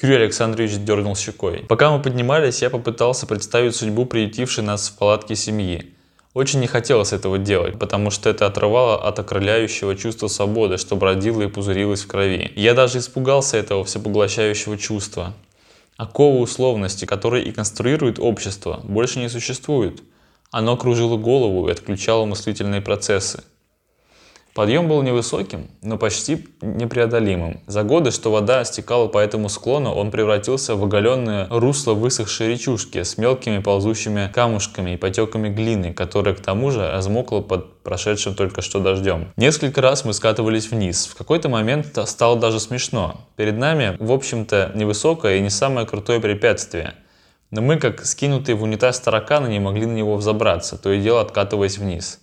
Юрий 0.00 0.16
Александрович 0.16 0.78
дернул 0.78 1.16
щекой. 1.16 1.64
Пока 1.68 1.90
мы 1.90 2.02
поднимались, 2.02 2.62
я 2.62 2.70
попытался 2.70 3.26
представить 3.26 3.74
судьбу 3.74 4.04
приютившей 4.04 4.64
нас 4.64 4.88
в 4.88 4.96
палатке 4.96 5.36
семьи. 5.36 5.94
Очень 6.34 6.60
не 6.60 6.66
хотелось 6.66 7.12
этого 7.12 7.38
делать, 7.38 7.78
потому 7.78 8.10
что 8.10 8.28
это 8.28 8.46
отрывало 8.46 9.02
от 9.02 9.18
окрыляющего 9.18 9.96
чувства 9.96 10.28
свободы, 10.28 10.76
что 10.76 10.94
бродило 10.94 11.42
и 11.42 11.48
пузырилось 11.48 12.02
в 12.02 12.06
крови. 12.06 12.52
Я 12.54 12.74
даже 12.74 12.98
испугался 12.98 13.56
этого 13.56 13.84
всепоглощающего 13.84 14.76
чувства. 14.76 15.32
Оковы 15.96 16.40
условности, 16.40 17.06
которые 17.06 17.44
и 17.44 17.52
конструирует 17.52 18.18
общество, 18.18 18.80
больше 18.84 19.18
не 19.18 19.28
существуют. 19.28 20.02
Оно 20.50 20.76
кружило 20.76 21.16
голову 21.16 21.68
и 21.68 21.72
отключало 21.72 22.24
мыслительные 22.24 22.82
процессы. 22.82 23.42
Подъем 24.58 24.88
был 24.88 25.02
невысоким, 25.02 25.68
но 25.82 25.98
почти 25.98 26.44
непреодолимым. 26.62 27.60
За 27.68 27.84
годы, 27.84 28.10
что 28.10 28.32
вода 28.32 28.64
стекала 28.64 29.06
по 29.06 29.18
этому 29.18 29.48
склону, 29.48 29.92
он 29.92 30.10
превратился 30.10 30.74
в 30.74 30.82
оголенное 30.82 31.46
русло 31.48 31.94
высохшей 31.94 32.48
речушки 32.48 33.04
с 33.04 33.18
мелкими 33.18 33.60
ползущими 33.60 34.28
камушками 34.34 34.94
и 34.94 34.96
потеками 34.96 35.48
глины, 35.48 35.94
которая 35.94 36.34
к 36.34 36.40
тому 36.40 36.72
же 36.72 36.90
размокла 36.90 37.38
под 37.40 37.84
прошедшим 37.84 38.34
только 38.34 38.60
что 38.60 38.80
дождем. 38.80 39.28
Несколько 39.36 39.80
раз 39.80 40.04
мы 40.04 40.12
скатывались 40.12 40.72
вниз. 40.72 41.06
В 41.06 41.14
какой-то 41.14 41.48
момент 41.48 41.96
стало 42.06 42.36
даже 42.36 42.58
смешно. 42.58 43.28
Перед 43.36 43.56
нами, 43.56 43.96
в 44.00 44.10
общем-то, 44.10 44.72
невысокое 44.74 45.36
и 45.36 45.40
не 45.40 45.50
самое 45.50 45.86
крутое 45.86 46.18
препятствие. 46.18 46.94
Но 47.52 47.62
мы, 47.62 47.76
как 47.76 48.04
скинутые 48.04 48.56
в 48.56 48.64
унитаз 48.64 48.98
тараканы, 48.98 49.46
не 49.46 49.60
могли 49.60 49.86
на 49.86 49.94
него 49.94 50.16
взобраться, 50.16 50.76
то 50.76 50.90
и 50.90 51.00
дело 51.00 51.20
откатываясь 51.20 51.78
вниз. 51.78 52.18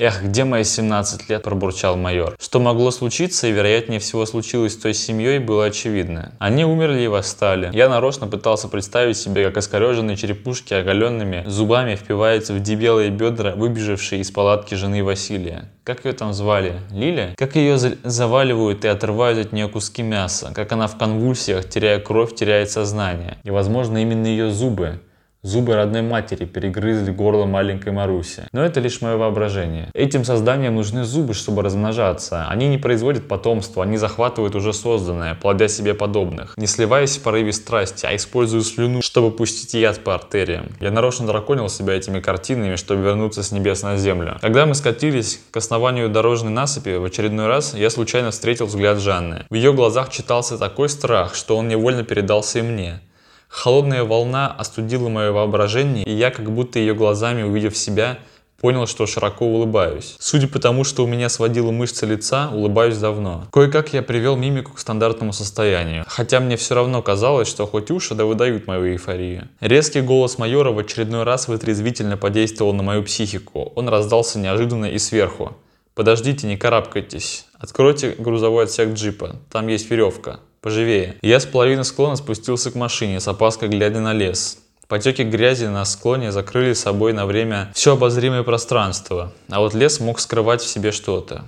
«Эх, 0.00 0.22
где 0.22 0.44
мои 0.44 0.62
17 0.62 1.28
лет?»– 1.28 1.42
пробурчал 1.42 1.96
майор. 1.96 2.36
Что 2.38 2.60
могло 2.60 2.92
случиться 2.92 3.48
и 3.48 3.50
вероятнее 3.50 3.98
всего 3.98 4.26
случилось 4.26 4.74
с 4.74 4.76
той 4.76 4.94
семьей, 4.94 5.40
было 5.40 5.64
очевидно. 5.64 6.36
Они 6.38 6.64
умерли 6.64 7.00
и 7.00 7.08
восстали. 7.08 7.70
Я 7.72 7.88
нарочно 7.88 8.28
пытался 8.28 8.68
представить 8.68 9.16
себе, 9.16 9.44
как 9.46 9.56
искореженные 9.56 10.16
черепушки 10.16 10.72
оголенными 10.72 11.42
зубами 11.48 11.96
впиваются 11.96 12.54
в 12.54 12.60
дебелые 12.60 13.10
бедра, 13.10 13.56
выбежавшие 13.56 14.20
из 14.20 14.30
палатки 14.30 14.76
жены 14.76 15.02
Василия. 15.02 15.68
Как 15.82 16.04
ее 16.04 16.12
там 16.12 16.32
звали? 16.32 16.74
Лиля? 16.92 17.34
Как 17.36 17.56
ее 17.56 17.76
заваливают 17.76 18.84
и 18.84 18.88
отрывают 18.88 19.46
от 19.46 19.52
нее 19.52 19.66
куски 19.66 20.04
мяса. 20.04 20.52
Как 20.54 20.70
она 20.70 20.86
в 20.86 20.96
конвульсиях, 20.96 21.68
теряя 21.68 21.98
кровь, 21.98 22.36
теряет 22.36 22.70
сознание. 22.70 23.38
И, 23.42 23.50
возможно, 23.50 23.98
именно 23.98 24.26
ее 24.26 24.50
зубы 24.52 25.00
Зубы 25.42 25.76
родной 25.76 26.02
матери 26.02 26.46
перегрызли 26.46 27.12
горло 27.12 27.46
маленькой 27.46 27.92
Маруси. 27.92 28.48
Но 28.50 28.64
это 28.64 28.80
лишь 28.80 29.00
мое 29.00 29.16
воображение. 29.16 29.88
Этим 29.94 30.24
созданиям 30.24 30.74
нужны 30.74 31.04
зубы, 31.04 31.32
чтобы 31.32 31.62
размножаться. 31.62 32.46
Они 32.48 32.66
не 32.66 32.76
производят 32.76 33.28
потомство, 33.28 33.84
они 33.84 33.98
захватывают 33.98 34.56
уже 34.56 34.72
созданное, 34.72 35.36
плодя 35.36 35.68
себе 35.68 35.94
подобных. 35.94 36.54
Не 36.56 36.66
сливаясь 36.66 37.18
в 37.18 37.22
порыве 37.22 37.52
страсти, 37.52 38.04
а 38.04 38.16
используя 38.16 38.62
слюну, 38.62 39.00
чтобы 39.00 39.30
пустить 39.30 39.74
яд 39.74 40.02
по 40.02 40.16
артериям. 40.16 40.72
Я 40.80 40.90
нарочно 40.90 41.24
драконил 41.24 41.68
себя 41.68 41.94
этими 41.94 42.18
картинами, 42.18 42.74
чтобы 42.74 43.02
вернуться 43.02 43.44
с 43.44 43.52
небес 43.52 43.84
на 43.84 43.96
землю. 43.96 44.38
Когда 44.40 44.66
мы 44.66 44.74
скатились 44.74 45.40
к 45.52 45.56
основанию 45.56 46.08
дорожной 46.08 46.50
насыпи, 46.50 46.96
в 46.96 47.04
очередной 47.04 47.46
раз 47.46 47.74
я 47.74 47.90
случайно 47.90 48.32
встретил 48.32 48.66
взгляд 48.66 48.98
Жанны. 48.98 49.44
В 49.50 49.54
ее 49.54 49.72
глазах 49.72 50.10
читался 50.10 50.58
такой 50.58 50.88
страх, 50.88 51.36
что 51.36 51.56
он 51.56 51.68
невольно 51.68 52.02
передался 52.02 52.58
и 52.58 52.62
мне. 52.62 53.00
Холодная 53.48 54.04
волна 54.04 54.48
остудила 54.48 55.08
мое 55.08 55.32
воображение, 55.32 56.04
и 56.04 56.12
я, 56.12 56.30
как 56.30 56.50
будто 56.52 56.78
ее 56.78 56.94
глазами 56.94 57.42
увидев 57.42 57.76
себя, 57.76 58.18
понял, 58.60 58.86
что 58.86 59.06
широко 59.06 59.46
улыбаюсь. 59.46 60.16
Судя 60.18 60.48
по 60.48 60.58
тому, 60.58 60.84
что 60.84 61.04
у 61.04 61.06
меня 61.06 61.28
сводила 61.28 61.70
мышцы 61.70 62.06
лица, 62.06 62.50
улыбаюсь 62.52 62.98
давно. 62.98 63.46
Кое-как 63.52 63.92
я 63.92 64.02
привел 64.02 64.36
мимику 64.36 64.72
к 64.72 64.78
стандартному 64.78 65.32
состоянию, 65.32 66.04
хотя 66.08 66.40
мне 66.40 66.56
все 66.56 66.74
равно 66.74 67.00
казалось, 67.02 67.48
что 67.48 67.66
хоть 67.66 67.90
уши 67.90 68.14
да 68.14 68.24
выдают 68.24 68.66
мою 68.66 68.92
эйфорию. 68.92 69.48
Резкий 69.60 70.00
голос 70.00 70.38
майора 70.38 70.72
в 70.72 70.78
очередной 70.78 71.22
раз 71.22 71.48
вытрезвительно 71.48 72.16
подействовал 72.16 72.72
на 72.74 72.82
мою 72.82 73.02
психику. 73.02 73.72
Он 73.74 73.88
раздался 73.88 74.38
неожиданно 74.38 74.86
и 74.86 74.98
сверху. 74.98 75.56
«Подождите, 75.94 76.46
не 76.46 76.56
карабкайтесь. 76.56 77.46
Откройте 77.58 78.14
грузовой 78.16 78.64
отсек 78.64 78.94
джипа. 78.94 79.36
Там 79.50 79.66
есть 79.66 79.90
веревка. 79.90 80.40
Поживее. 80.60 81.16
Я 81.22 81.38
с 81.40 81.46
половины 81.46 81.84
склона 81.84 82.16
спустился 82.16 82.70
к 82.70 82.74
машине, 82.74 83.20
с 83.20 83.28
опаской 83.28 83.68
глядя 83.68 84.00
на 84.00 84.12
лес. 84.12 84.58
Потеки 84.88 85.22
грязи 85.22 85.66
на 85.66 85.84
склоне 85.84 86.32
закрыли 86.32 86.72
собой 86.72 87.12
на 87.12 87.26
время 87.26 87.70
все 87.74 87.92
обозримое 87.92 88.42
пространство, 88.42 89.32
а 89.50 89.60
вот 89.60 89.74
лес 89.74 90.00
мог 90.00 90.18
скрывать 90.18 90.62
в 90.62 90.66
себе 90.66 90.92
что-то. 90.92 91.44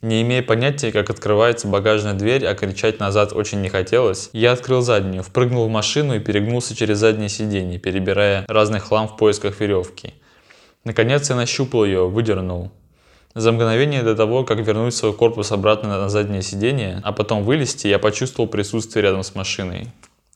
Не 0.00 0.22
имея 0.22 0.42
понятия, 0.42 0.90
как 0.90 1.10
открывается 1.10 1.68
багажная 1.68 2.14
дверь, 2.14 2.46
а 2.46 2.54
кричать 2.54 2.98
назад 2.98 3.32
очень 3.32 3.60
не 3.60 3.68
хотелось, 3.68 4.30
я 4.32 4.52
открыл 4.52 4.80
заднюю, 4.80 5.22
впрыгнул 5.22 5.66
в 5.66 5.70
машину 5.70 6.14
и 6.14 6.20
перегнулся 6.20 6.74
через 6.74 6.98
заднее 6.98 7.28
сиденье, 7.28 7.78
перебирая 7.78 8.44
разный 8.48 8.80
хлам 8.80 9.08
в 9.08 9.16
поисках 9.16 9.60
веревки. 9.60 10.14
Наконец 10.84 11.28
я 11.28 11.36
нащупал 11.36 11.84
ее, 11.84 12.08
выдернул. 12.08 12.70
За 13.34 13.52
мгновение 13.52 14.02
до 14.02 14.16
того, 14.16 14.44
как 14.44 14.58
вернуть 14.58 14.94
свой 14.94 15.12
корпус 15.12 15.52
обратно 15.52 15.98
на 15.98 16.08
заднее 16.08 16.42
сиденье, 16.42 17.00
а 17.04 17.12
потом 17.12 17.44
вылезти, 17.44 17.86
я 17.86 17.98
почувствовал 17.98 18.48
присутствие 18.48 19.02
рядом 19.02 19.22
с 19.22 19.34
машиной. 19.34 19.88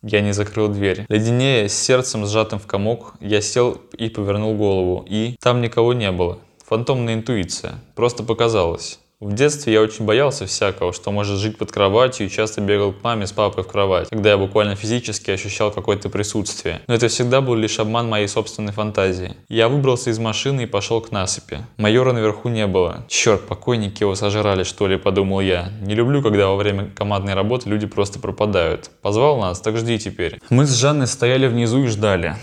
Я 0.03 0.21
не 0.21 0.33
закрыл 0.33 0.69
дверь. 0.69 1.07
Леденее, 1.09 1.69
с 1.69 1.75
сердцем 1.75 2.27
сжатым 2.27 2.59
в 2.59 2.67
комок, 2.67 3.15
я 3.21 3.41
сел 3.41 3.81
и 3.97 4.09
повернул 4.09 4.55
голову. 4.57 5.05
И 5.09 5.37
там 5.41 5.61
никого 5.61 5.93
не 5.93 6.11
было. 6.11 6.39
Фантомная 6.67 7.15
интуиция. 7.15 7.75
Просто 7.95 8.25
показалось. 8.25 8.99
В 9.23 9.35
детстве 9.35 9.75
я 9.75 9.81
очень 9.81 10.05
боялся 10.05 10.47
всякого, 10.47 10.93
что 10.93 11.13
может 11.13 11.39
жить 11.39 11.57
под 11.57 11.71
кроватью 11.71 12.27
и 12.27 12.29
часто 12.29 12.61
бегал 12.61 12.93
к 12.93 13.05
маме 13.05 13.29
с 13.29 13.31
папой 13.31 13.63
в 13.63 13.69
кровать, 13.69 14.09
когда 14.09 14.31
я 14.31 14.37
буквально 14.37 14.75
физически 14.75 15.31
ощущал 15.31 15.71
какое-то 15.71 16.09
присутствие. 16.09 16.81
Но 16.89 16.95
это 16.95 17.07
всегда 17.07 17.41
был 17.41 17.55
лишь 17.55 17.79
обман 17.79 18.09
моей 18.09 18.27
собственной 18.27 18.73
фантазии. 18.73 19.37
Я 19.49 19.69
выбрался 19.69 20.11
из 20.11 20.19
машины 20.19 20.65
и 20.65 20.67
пошел 20.67 21.01
к 21.01 21.13
насыпи. 21.13 21.59
Майора 21.77 22.13
наверху 22.13 22.49
не 22.49 22.67
было. 22.67 23.05
Черт, 23.07 23.47
покойники 23.47 24.03
его 24.03 24.17
сожрали, 24.17 24.65
что 24.65 24.89
ли, 24.89 24.99
подумал 24.99 25.41
я. 25.41 25.71
Не 25.83 25.95
люблю, 25.95 26.21
когда 26.21 26.49
во 26.49 26.57
время 26.57 26.91
командной 26.91 27.35
работы 27.35 27.69
люди 27.69 27.87
просто 27.87 28.19
пропадают. 28.19 28.91
Позвал 29.03 29.39
нас, 29.39 29.61
так 29.61 29.77
жди 29.77 30.01
теперь. 30.01 30.41
Мы 30.51 30.67
с 30.67 30.75
Жанной 30.75 31.07
стояли 31.07 31.47
внизу 31.47 31.85
и 31.85 31.87
ждали. 31.87 32.35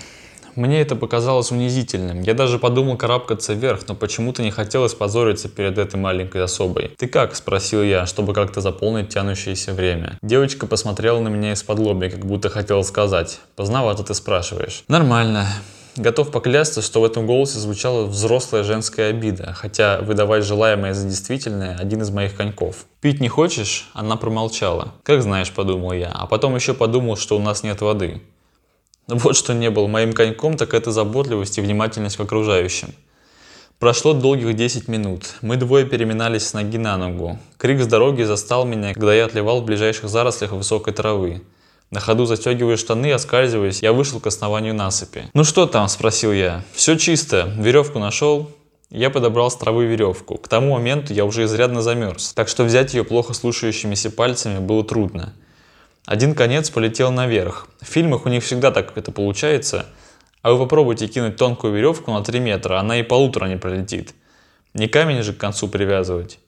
Мне 0.59 0.81
это 0.81 0.97
показалось 0.97 1.51
унизительным. 1.51 2.21
Я 2.21 2.33
даже 2.33 2.59
подумал 2.59 2.97
карабкаться 2.97 3.53
вверх, 3.53 3.87
но 3.87 3.95
почему-то 3.95 4.43
не 4.43 4.51
хотелось 4.51 4.93
позориться 4.93 5.47
перед 5.47 5.77
этой 5.77 5.95
маленькой 5.95 6.43
особой. 6.43 6.91
«Ты 6.97 7.07
как?»– 7.07 7.33
спросил 7.37 7.81
я, 7.81 8.05
чтобы 8.05 8.33
как-то 8.33 8.59
заполнить 8.59 9.07
тянущееся 9.07 9.71
время. 9.73 10.19
Девочка 10.21 10.67
посмотрела 10.67 11.21
на 11.21 11.29
меня 11.29 11.53
из-под 11.53 11.79
лобья, 11.79 12.09
как 12.09 12.25
будто 12.25 12.49
хотела 12.49 12.81
сказать. 12.81 13.39
«Поздновато 13.55 14.03
ты 14.03 14.13
спрашиваешь». 14.13 14.83
«Нормально». 14.89 15.47
Готов 15.95 16.29
поклясться, 16.29 16.81
что 16.81 16.99
в 16.99 17.05
этом 17.05 17.25
голосе 17.25 17.57
звучала 17.57 18.05
взрослая 18.05 18.63
женская 18.63 19.11
обида, 19.11 19.53
хотя 19.53 20.01
выдавать 20.01 20.43
желаемое 20.43 20.93
за 20.93 21.07
действительное– 21.07 21.77
один 21.79 22.01
из 22.01 22.09
моих 22.09 22.35
коньков. 22.35 22.85
«Пить 22.99 23.21
не 23.21 23.29
хочешь?» 23.29 23.89
Она 23.93 24.17
промолчала. 24.17 24.93
«Как 25.03 25.21
знаешь»,– 25.23 25.51
подумал 25.55 25.93
я, 25.93 26.11
а 26.13 26.27
потом 26.27 26.53
еще 26.55 26.73
подумал, 26.73 27.15
что 27.15 27.37
у 27.37 27.39
нас 27.39 27.63
нет 27.63 27.79
воды. 27.79 28.21
Вот 29.09 29.35
что 29.35 29.53
не 29.53 29.71
было 29.71 29.87
моим 29.87 30.13
коньком, 30.13 30.55
так 30.55 30.75
это 30.75 30.91
заботливость 30.91 31.57
и 31.57 31.61
внимательность 31.61 32.17
к 32.17 32.19
окружающим. 32.19 32.89
Прошло 33.79 34.13
долгих 34.13 34.55
10 34.55 34.87
минут. 34.87 35.35
Мы 35.41 35.55
двое 35.55 35.85
переминались 35.85 36.47
с 36.47 36.53
ноги 36.53 36.77
на 36.77 36.95
ногу. 36.97 37.39
Крик 37.57 37.81
с 37.81 37.87
дороги 37.87 38.21
застал 38.23 38.65
меня, 38.65 38.93
когда 38.93 39.15
я 39.15 39.25
отливал 39.25 39.61
в 39.61 39.65
ближайших 39.65 40.09
зарослях 40.09 40.51
высокой 40.51 40.93
травы. 40.93 41.41
На 41.89 41.99
ходу 41.99 42.25
застегивая 42.25 42.77
штаны, 42.77 43.11
оскальзываясь, 43.11 43.81
я 43.81 43.93
вышел 43.93 44.19
к 44.19 44.27
основанию 44.27 44.75
насыпи. 44.75 45.23
«Ну 45.33 45.43
что 45.43 45.65
там?»– 45.65 45.87
спросил 45.89 46.31
я. 46.31 46.63
«Все 46.73 46.95
чисто. 46.97 47.51
Веревку 47.57 47.97
нашел?» 47.97 48.51
Я 48.91 49.09
подобрал 49.09 49.49
с 49.49 49.55
травы 49.55 49.85
веревку. 49.85 50.37
К 50.37 50.47
тому 50.47 50.73
моменту 50.73 51.13
я 51.13 51.25
уже 51.25 51.45
изрядно 51.45 51.81
замерз, 51.81 52.33
так 52.33 52.47
что 52.47 52.63
взять 52.63 52.93
ее 52.93 53.03
плохо 53.03 53.33
слушающимися 53.33 54.11
пальцами 54.11 54.59
было 54.59 54.83
трудно. 54.83 55.33
Один 56.09 56.33
конец 56.33 56.71
полетел 56.71 57.11
наверх. 57.11 57.67
В 57.81 57.85
фильмах 57.85 58.25
у 58.25 58.29
них 58.29 58.43
всегда 58.43 58.71
так 58.71 58.97
это 58.97 59.11
получается. 59.11 59.85
А 60.41 60.51
вы 60.51 60.57
попробуйте 60.57 61.07
кинуть 61.07 61.35
тонкую 61.35 61.71
веревку 61.71 62.11
на 62.11 62.23
3 62.23 62.39
метра, 62.39 62.79
она 62.79 62.99
и 62.99 63.03
полутора 63.03 63.45
не 63.45 63.57
пролетит. 63.57 64.15
Не 64.73 64.87
камень 64.87 65.21
же 65.21 65.33
к 65.33 65.37
концу 65.37 65.67
привязывать. 65.67 66.39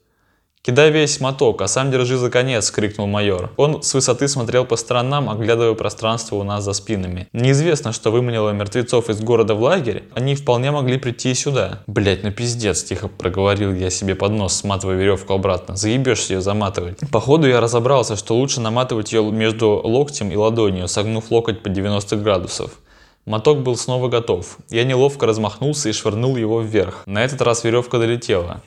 «Кидай 0.64 0.92
весь 0.92 1.20
моток, 1.20 1.64
а 1.64 1.68
сам 1.68 1.90
держи 1.90 2.18
за 2.18 2.30
конец!»— 2.30 2.70
крикнул 2.72 3.08
майор. 3.08 3.50
Он 3.58 3.82
с 3.82 3.96
высоты 3.96 4.28
смотрел 4.28 4.64
по 4.64 4.76
сторонам, 4.76 5.28
оглядывая 5.28 5.74
пространство 5.74 6.36
у 6.36 6.44
нас 6.44 6.64
за 6.64 6.74
спинами. 6.74 7.28
«Неизвестно, 7.34 7.92
что 7.92 8.12
выманило 8.12 8.52
мертвецов 8.52 9.10
из 9.10 9.22
города 9.22 9.56
в 9.56 9.62
лагерь. 9.64 10.04
Они 10.14 10.36
вполне 10.36 10.70
могли 10.70 11.00
прийти 11.00 11.32
и 11.32 11.34
сюда». 11.34 11.82
«Блять, 11.88 12.24
ну 12.24 12.32
пиздец!»— 12.32 12.84
тихо 12.84 13.08
проговорил 13.08 13.74
я 13.74 13.90
себе 13.90 14.14
под 14.14 14.34
нос, 14.34 14.54
сматывая 14.54 14.98
веревку 14.98 15.34
обратно. 15.34 15.76
«Заебешься 15.76 16.36
ее 16.36 16.42
заматывать». 16.42 17.00
Походу 17.12 17.48
я 17.48 17.60
разобрался, 17.60 18.16
что 18.16 18.36
лучше 18.36 18.62
наматывать 18.62 19.12
ее 19.14 19.24
между 19.24 19.82
локтем 19.84 20.32
и 20.32 20.36
ладонью, 20.36 20.88
согнув 20.88 21.32
локоть 21.32 21.64
по 21.64 21.70
90 21.70 22.18
градусов. 22.18 22.70
Моток 23.26 23.64
был 23.64 23.76
снова 23.76 24.10
готов. 24.10 24.58
Я 24.70 24.84
неловко 24.84 25.26
размахнулся 25.26 25.90
и 25.90 25.92
швырнул 25.92 26.38
его 26.38 26.62
вверх. 26.62 27.02
На 27.08 27.24
этот 27.24 27.42
раз 27.42 27.64
веревка 27.64 27.98
долетела. 27.98 28.62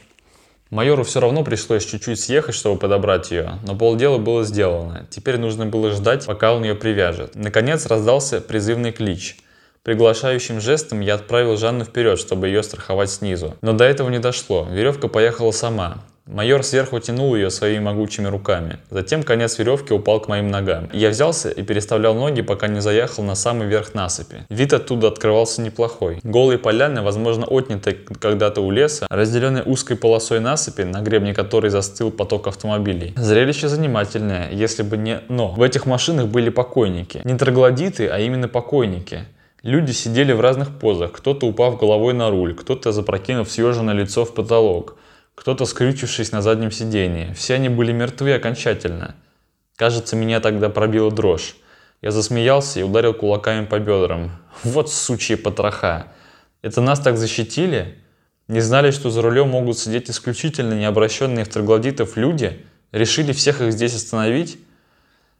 Майору 0.74 1.04
все 1.04 1.20
равно 1.20 1.44
пришлось 1.44 1.86
чуть-чуть 1.86 2.18
съехать, 2.18 2.56
чтобы 2.56 2.80
подобрать 2.80 3.30
ее, 3.30 3.60
но 3.64 3.76
полдела 3.76 4.18
было 4.18 4.42
сделано. 4.42 5.06
Теперь 5.08 5.38
нужно 5.38 5.66
было 5.66 5.92
ждать, 5.92 6.26
пока 6.26 6.52
он 6.52 6.64
ее 6.64 6.74
привяжет. 6.74 7.36
Наконец 7.36 7.86
раздался 7.86 8.40
призывный 8.40 8.90
клич. 8.90 9.36
Приглашающим 9.84 10.60
жестом 10.60 10.98
я 10.98 11.14
отправил 11.14 11.56
Жанну 11.56 11.84
вперед, 11.84 12.18
чтобы 12.18 12.48
ее 12.48 12.64
страховать 12.64 13.10
снизу. 13.10 13.54
Но 13.62 13.72
до 13.72 13.84
этого 13.84 14.08
не 14.08 14.18
дошло. 14.18 14.66
Веревка 14.68 15.06
поехала 15.06 15.52
сама. 15.52 15.98
Майор 16.26 16.62
сверху 16.62 16.98
тянул 17.00 17.34
ее 17.34 17.50
своими 17.50 17.82
могучими 17.82 18.28
руками. 18.28 18.78
Затем 18.88 19.22
конец 19.22 19.58
веревки 19.58 19.92
упал 19.92 20.20
к 20.20 20.28
моим 20.28 20.50
ногам. 20.50 20.88
Я 20.90 21.10
взялся 21.10 21.50
и 21.50 21.62
переставлял 21.62 22.14
ноги, 22.14 22.40
пока 22.40 22.66
не 22.66 22.80
заехал 22.80 23.22
на 23.22 23.34
самый 23.34 23.68
верх 23.68 23.92
насыпи. 23.92 24.46
Вид 24.48 24.72
оттуда 24.72 25.08
открывался 25.08 25.60
неплохой. 25.60 26.20
Голые 26.22 26.58
поляны, 26.58 27.02
возможно 27.02 27.44
отнятые 27.46 27.98
когда-то 28.18 28.62
у 28.62 28.70
леса, 28.70 29.06
разделенные 29.10 29.64
узкой 29.64 29.98
полосой 29.98 30.40
насыпи, 30.40 30.82
на 30.82 31.02
гребне 31.02 31.34
которой 31.34 31.68
застыл 31.68 32.10
поток 32.10 32.46
автомобилей. 32.46 33.12
Зрелище 33.16 33.68
занимательное, 33.68 34.50
если 34.50 34.82
бы 34.82 34.96
не 34.96 35.20
«но». 35.28 35.48
В 35.48 35.60
этих 35.60 35.84
машинах 35.84 36.28
были 36.28 36.48
покойники. 36.48 37.20
Не 37.24 37.36
троглодиты, 37.36 38.08
а 38.08 38.18
именно 38.18 38.48
покойники. 38.48 39.26
Люди 39.62 39.92
сидели 39.92 40.32
в 40.32 40.40
разных 40.40 40.78
позах, 40.78 41.12
кто-то 41.12 41.46
упав 41.46 41.78
головой 41.78 42.14
на 42.14 42.30
руль, 42.30 42.54
кто-то 42.54 42.92
запрокинув 42.92 43.50
съеженное 43.50 43.94
лицо 43.94 44.24
в 44.24 44.32
потолок 44.32 44.96
кто-то 45.34 45.66
скрючившись 45.66 46.32
на 46.32 46.42
заднем 46.42 46.70
сидении. 46.70 47.32
Все 47.34 47.54
они 47.54 47.68
были 47.68 47.92
мертвы 47.92 48.34
окончательно. 48.34 49.14
Кажется, 49.76 50.16
меня 50.16 50.40
тогда 50.40 50.68
пробила 50.68 51.10
дрожь. 51.10 51.56
Я 52.00 52.10
засмеялся 52.10 52.80
и 52.80 52.82
ударил 52.82 53.14
кулаками 53.14 53.64
по 53.66 53.78
бедрам. 53.78 54.30
Вот 54.62 54.92
сучьи 54.92 55.36
потроха. 55.36 56.08
Это 56.62 56.80
нас 56.80 57.00
так 57.00 57.16
защитили? 57.16 57.98
Не 58.46 58.60
знали, 58.60 58.90
что 58.90 59.10
за 59.10 59.22
рулем 59.22 59.48
могут 59.48 59.78
сидеть 59.78 60.10
исключительно 60.10 60.74
необращенные 60.74 61.44
в 61.44 61.48
троглодитов 61.48 62.16
люди? 62.16 62.64
Решили 62.92 63.32
всех 63.32 63.60
их 63.60 63.72
здесь 63.72 63.94
остановить? 63.94 64.58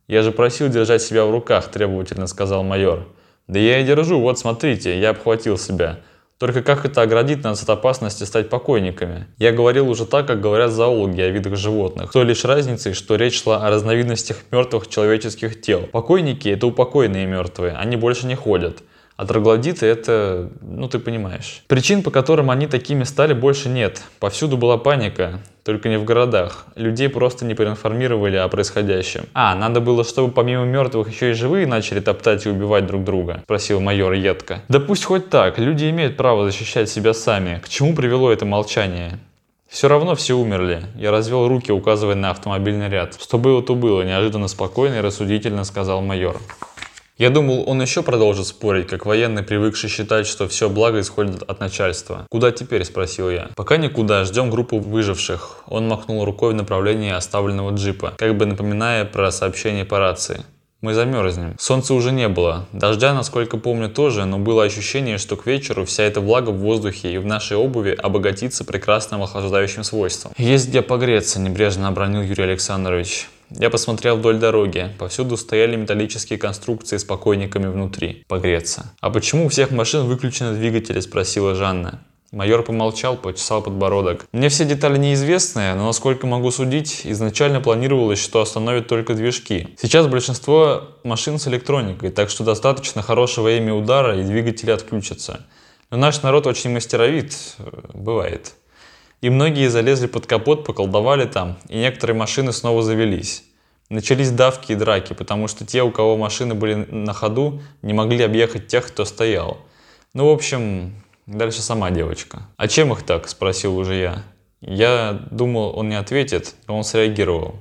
Я 0.08 0.22
же 0.22 0.32
просил 0.32 0.68
держать 0.68 1.02
себя 1.02 1.24
в 1.24 1.30
руках, 1.30 1.70
требовательно 1.70 2.26
сказал 2.26 2.62
майор. 2.62 3.06
Да 3.46 3.58
я 3.58 3.80
и 3.80 3.84
держу, 3.84 4.20
вот 4.20 4.38
смотрите, 4.38 4.98
я 4.98 5.10
обхватил 5.10 5.58
себя. 5.58 6.00
Только 6.38 6.62
как 6.62 6.84
это 6.84 7.02
оградит 7.02 7.44
нас 7.44 7.62
от 7.62 7.70
опасности 7.70 8.24
стать 8.24 8.48
покойниками? 8.48 9.28
Я 9.38 9.52
говорил 9.52 9.88
уже 9.88 10.04
так, 10.04 10.26
как 10.26 10.40
говорят 10.40 10.72
зоологи 10.72 11.20
о 11.20 11.30
видах 11.30 11.56
животных. 11.56 12.10
Той 12.10 12.24
лишь 12.24 12.44
разницей, 12.44 12.92
что 12.92 13.14
речь 13.14 13.40
шла 13.40 13.64
о 13.64 13.70
разновидностях 13.70 14.38
мертвых 14.50 14.88
человеческих 14.88 15.60
тел. 15.60 15.82
Покойники– 15.92 16.48
это 16.50 16.66
упокойные 16.66 17.26
мертвые, 17.26 17.74
они 17.74 17.96
больше 17.96 18.26
не 18.26 18.34
ходят. 18.34 18.82
А 19.16 19.26
троглодиты 19.26 19.86
это, 19.86 20.50
ну 20.60 20.88
ты 20.88 20.98
понимаешь. 20.98 21.62
Причин, 21.68 22.02
по 22.02 22.10
которым 22.10 22.50
они 22.50 22.66
такими 22.66 23.04
стали, 23.04 23.32
больше 23.32 23.68
нет. 23.68 24.02
Повсюду 24.18 24.56
была 24.56 24.76
паника, 24.76 25.38
только 25.62 25.88
не 25.88 25.98
в 25.98 26.04
городах. 26.04 26.66
Людей 26.74 27.08
просто 27.08 27.44
не 27.44 27.54
проинформировали 27.54 28.36
о 28.36 28.48
происходящем. 28.48 29.26
А, 29.32 29.54
надо 29.54 29.80
было, 29.80 30.02
чтобы 30.02 30.32
помимо 30.32 30.64
мертвых 30.64 31.12
еще 31.12 31.30
и 31.30 31.34
живые 31.34 31.66
начали 31.66 32.00
топтать 32.00 32.44
и 32.46 32.48
убивать 32.48 32.86
друг 32.86 33.04
друга? 33.04 33.40
Спросил 33.44 33.80
майор 33.80 34.12
едко. 34.14 34.62
Да 34.68 34.80
пусть 34.80 35.04
хоть 35.04 35.30
так, 35.30 35.58
люди 35.58 35.88
имеют 35.90 36.16
право 36.16 36.44
защищать 36.44 36.90
себя 36.90 37.14
сами. 37.14 37.60
К 37.64 37.68
чему 37.68 37.94
привело 37.94 38.32
это 38.32 38.44
молчание? 38.44 39.20
Все 39.68 39.88
равно 39.88 40.14
все 40.14 40.34
умерли. 40.34 40.82
Я 40.94 41.10
развел 41.10 41.48
руки, 41.48 41.72
указывая 41.72 42.14
на 42.14 42.30
автомобильный 42.30 42.88
ряд. 42.88 43.18
Что 43.20 43.38
было, 43.38 43.62
то 43.62 43.74
было, 43.74 44.02
неожиданно 44.02 44.46
спокойно 44.46 44.96
и 44.96 45.00
рассудительно 45.00 45.64
сказал 45.64 46.00
майор. 46.00 46.40
Я 47.16 47.30
думал, 47.30 47.62
он 47.68 47.80
еще 47.80 48.02
продолжит 48.02 48.48
спорить, 48.48 48.88
как 48.88 49.06
военный, 49.06 49.44
привыкший 49.44 49.88
считать, 49.88 50.26
что 50.26 50.48
все 50.48 50.68
благо 50.68 50.98
исходит 50.98 51.42
от 51.42 51.60
начальства. 51.60 52.26
«Куда 52.28 52.50
теперь?»– 52.50 52.84
спросил 52.84 53.30
я. 53.30 53.50
«Пока 53.54 53.76
никуда, 53.76 54.24
ждем 54.24 54.50
группу 54.50 54.80
выживших». 54.80 55.62
Он 55.68 55.86
махнул 55.86 56.24
рукой 56.24 56.54
в 56.54 56.56
направлении 56.56 57.12
оставленного 57.12 57.70
джипа, 57.70 58.14
как 58.16 58.36
бы 58.36 58.46
напоминая 58.46 59.04
про 59.04 59.30
сообщение 59.30 59.84
по 59.84 60.00
рации. 60.00 60.44
Мы 60.80 60.92
замерзнем. 60.92 61.54
Солнца 61.58 61.94
уже 61.94 62.12
не 62.12 62.28
было. 62.28 62.66
Дождя, 62.72 63.14
насколько 63.14 63.56
помню, 63.56 63.88
тоже, 63.88 64.26
но 64.26 64.38
было 64.38 64.64
ощущение, 64.64 65.16
что 65.16 65.36
к 65.36 65.46
вечеру 65.46 65.86
вся 65.86 66.02
эта 66.02 66.20
влага 66.20 66.50
в 66.50 66.58
воздухе 66.58 67.14
и 67.14 67.16
в 67.18 67.24
нашей 67.24 67.56
обуви 67.56 67.96
обогатится 67.96 68.64
прекрасным 68.64 69.22
охлаждающим 69.22 69.84
свойством. 69.84 70.32
«Есть 70.36 70.68
где 70.68 70.82
погреться»,– 70.82 71.38
небрежно 71.40 71.88
обронил 71.88 72.20
Юрий 72.20 72.44
Александрович. 72.44 73.28
Я 73.50 73.70
посмотрел 73.70 74.16
вдоль 74.16 74.38
дороги. 74.38 74.90
Повсюду 74.98 75.36
стояли 75.36 75.76
металлические 75.76 76.38
конструкции 76.38 76.96
с 76.96 77.04
покойниками 77.04 77.66
внутри. 77.66 78.24
Погреться. 78.28 78.92
«А 79.00 79.10
почему 79.10 79.46
у 79.46 79.48
всех 79.48 79.70
машин 79.70 80.06
выключены 80.06 80.54
двигатели?»– 80.54 81.00
спросила 81.00 81.54
Жанна. 81.54 82.00
Майор 82.34 82.64
помолчал, 82.64 83.16
почесал 83.16 83.62
подбородок. 83.62 84.26
Мне 84.32 84.48
все 84.48 84.64
детали 84.64 84.98
неизвестны, 84.98 85.72
но 85.74 85.86
насколько 85.86 86.26
могу 86.26 86.50
судить, 86.50 87.02
изначально 87.04 87.60
планировалось, 87.60 88.18
что 88.18 88.40
остановят 88.40 88.88
только 88.88 89.14
движки. 89.14 89.68
Сейчас 89.80 90.08
большинство 90.08 90.88
машин 91.04 91.38
с 91.38 91.46
электроникой, 91.46 92.10
так 92.10 92.30
что 92.30 92.42
достаточно 92.42 93.02
хорошего 93.02 93.56
имя 93.56 93.72
удара 93.72 94.18
и 94.18 94.24
двигатели 94.24 94.72
отключатся. 94.72 95.46
Но 95.90 95.96
наш 95.96 96.22
народ 96.22 96.48
очень 96.48 96.70
мастеровит, 96.70 97.36
бывает. 97.92 98.54
И 99.24 99.30
многие 99.30 99.68
залезли 99.70 100.06
под 100.06 100.26
капот, 100.26 100.66
поколдовали 100.66 101.24
там, 101.24 101.56
и 101.70 101.78
некоторые 101.78 102.14
машины 102.14 102.52
снова 102.52 102.82
завелись. 102.82 103.42
Начались 103.88 104.30
давки 104.30 104.72
и 104.72 104.74
драки, 104.74 105.14
потому 105.14 105.48
что 105.48 105.64
те, 105.64 105.82
у 105.82 105.90
кого 105.90 106.18
машины 106.18 106.54
были 106.54 106.74
на 106.74 107.14
ходу, 107.14 107.62
не 107.80 107.94
могли 107.94 108.22
объехать 108.22 108.66
тех, 108.66 108.86
кто 108.86 109.06
стоял. 109.06 109.56
Ну, 110.12 110.28
в 110.28 110.30
общем, 110.30 110.92
дальше 111.24 111.62
сама 111.62 111.90
девочка. 111.90 112.42
«А 112.58 112.68
чем 112.68 112.92
их 112.92 113.02
так?»– 113.02 113.26
спросил 113.30 113.78
уже 113.78 113.94
я. 113.94 114.22
Я 114.60 115.18
думал, 115.30 115.74
он 115.74 115.88
не 115.88 115.98
ответит, 115.98 116.54
но 116.68 116.76
он 116.76 116.84
среагировал. 116.84 117.54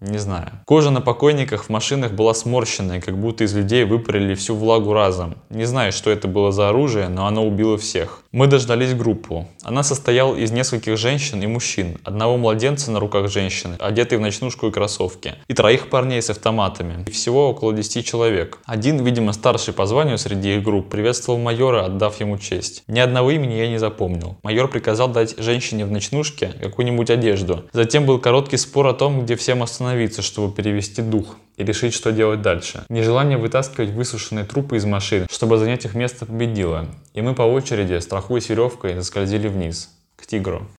Не 0.00 0.16
знаю. 0.16 0.50
Кожа 0.64 0.90
на 0.90 1.02
покойниках 1.02 1.64
в 1.64 1.68
машинах 1.68 2.12
была 2.12 2.32
сморщенная, 2.32 3.02
как 3.02 3.18
будто 3.18 3.44
из 3.44 3.54
людей 3.54 3.84
выпарили 3.84 4.34
всю 4.34 4.54
влагу 4.54 4.94
разом. 4.94 5.34
Не 5.50 5.66
знаю, 5.66 5.92
что 5.92 6.10
это 6.10 6.26
было 6.26 6.52
за 6.52 6.70
оружие, 6.70 7.08
но 7.08 7.26
оно 7.26 7.46
убило 7.46 7.76
всех. 7.76 8.22
Мы 8.32 8.46
дождались 8.46 8.94
группу. 8.94 9.46
Она 9.62 9.82
состояла 9.82 10.34
из 10.34 10.52
нескольких 10.52 10.96
женщин 10.96 11.42
и 11.42 11.46
мужчин, 11.46 11.98
одного 12.02 12.38
младенца 12.38 12.90
на 12.90 12.98
руках 12.98 13.28
женщины, 13.28 13.76
одетый 13.78 14.16
в 14.16 14.22
ночнушку 14.22 14.68
и 14.68 14.70
кроссовки, 14.70 15.34
и 15.48 15.52
троих 15.52 15.90
парней 15.90 16.22
с 16.22 16.30
автоматами. 16.30 17.04
И 17.06 17.10
всего 17.10 17.50
около 17.50 17.74
10 17.74 18.06
человек. 18.06 18.58
Один, 18.64 19.04
видимо, 19.04 19.34
старший 19.34 19.74
по 19.74 19.84
званию 19.84 20.16
среди 20.16 20.56
их 20.56 20.62
групп, 20.62 20.88
приветствовал 20.88 21.38
майора, 21.38 21.84
отдав 21.84 22.18
ему 22.20 22.38
честь. 22.38 22.84
Ни 22.86 23.00
одного 23.00 23.32
имени 23.32 23.54
я 23.54 23.68
не 23.68 23.78
запомнил. 23.78 24.38
Майор 24.42 24.68
приказал 24.68 25.08
дать 25.08 25.34
женщине 25.36 25.84
в 25.84 25.90
ночнушке 25.90 26.54
какую-нибудь 26.58 27.10
одежду. 27.10 27.64
Затем 27.74 28.06
был 28.06 28.18
короткий 28.18 28.56
спор 28.56 28.86
о 28.86 28.94
том, 28.94 29.24
где 29.24 29.36
всем 29.36 29.62
остановиться 29.62 29.89
остановиться, 29.90 30.22
чтобы 30.22 30.54
перевести 30.54 31.02
дух 31.02 31.36
и 31.56 31.64
решить, 31.64 31.94
что 31.94 32.12
делать 32.12 32.42
дальше. 32.42 32.84
Нежелание 32.88 33.38
вытаскивать 33.38 33.90
высушенные 33.90 34.44
трупы 34.44 34.76
из 34.76 34.84
машин, 34.84 35.26
чтобы 35.30 35.58
занять 35.58 35.84
их 35.84 35.94
место 35.94 36.26
победило. 36.26 36.86
И 37.12 37.20
мы 37.22 37.34
по 37.34 37.42
очереди, 37.42 37.98
страхуясь 37.98 38.48
веревкой, 38.48 38.94
заскользили 38.94 39.48
вниз, 39.48 39.90
к 40.16 40.26
тигру. 40.26 40.68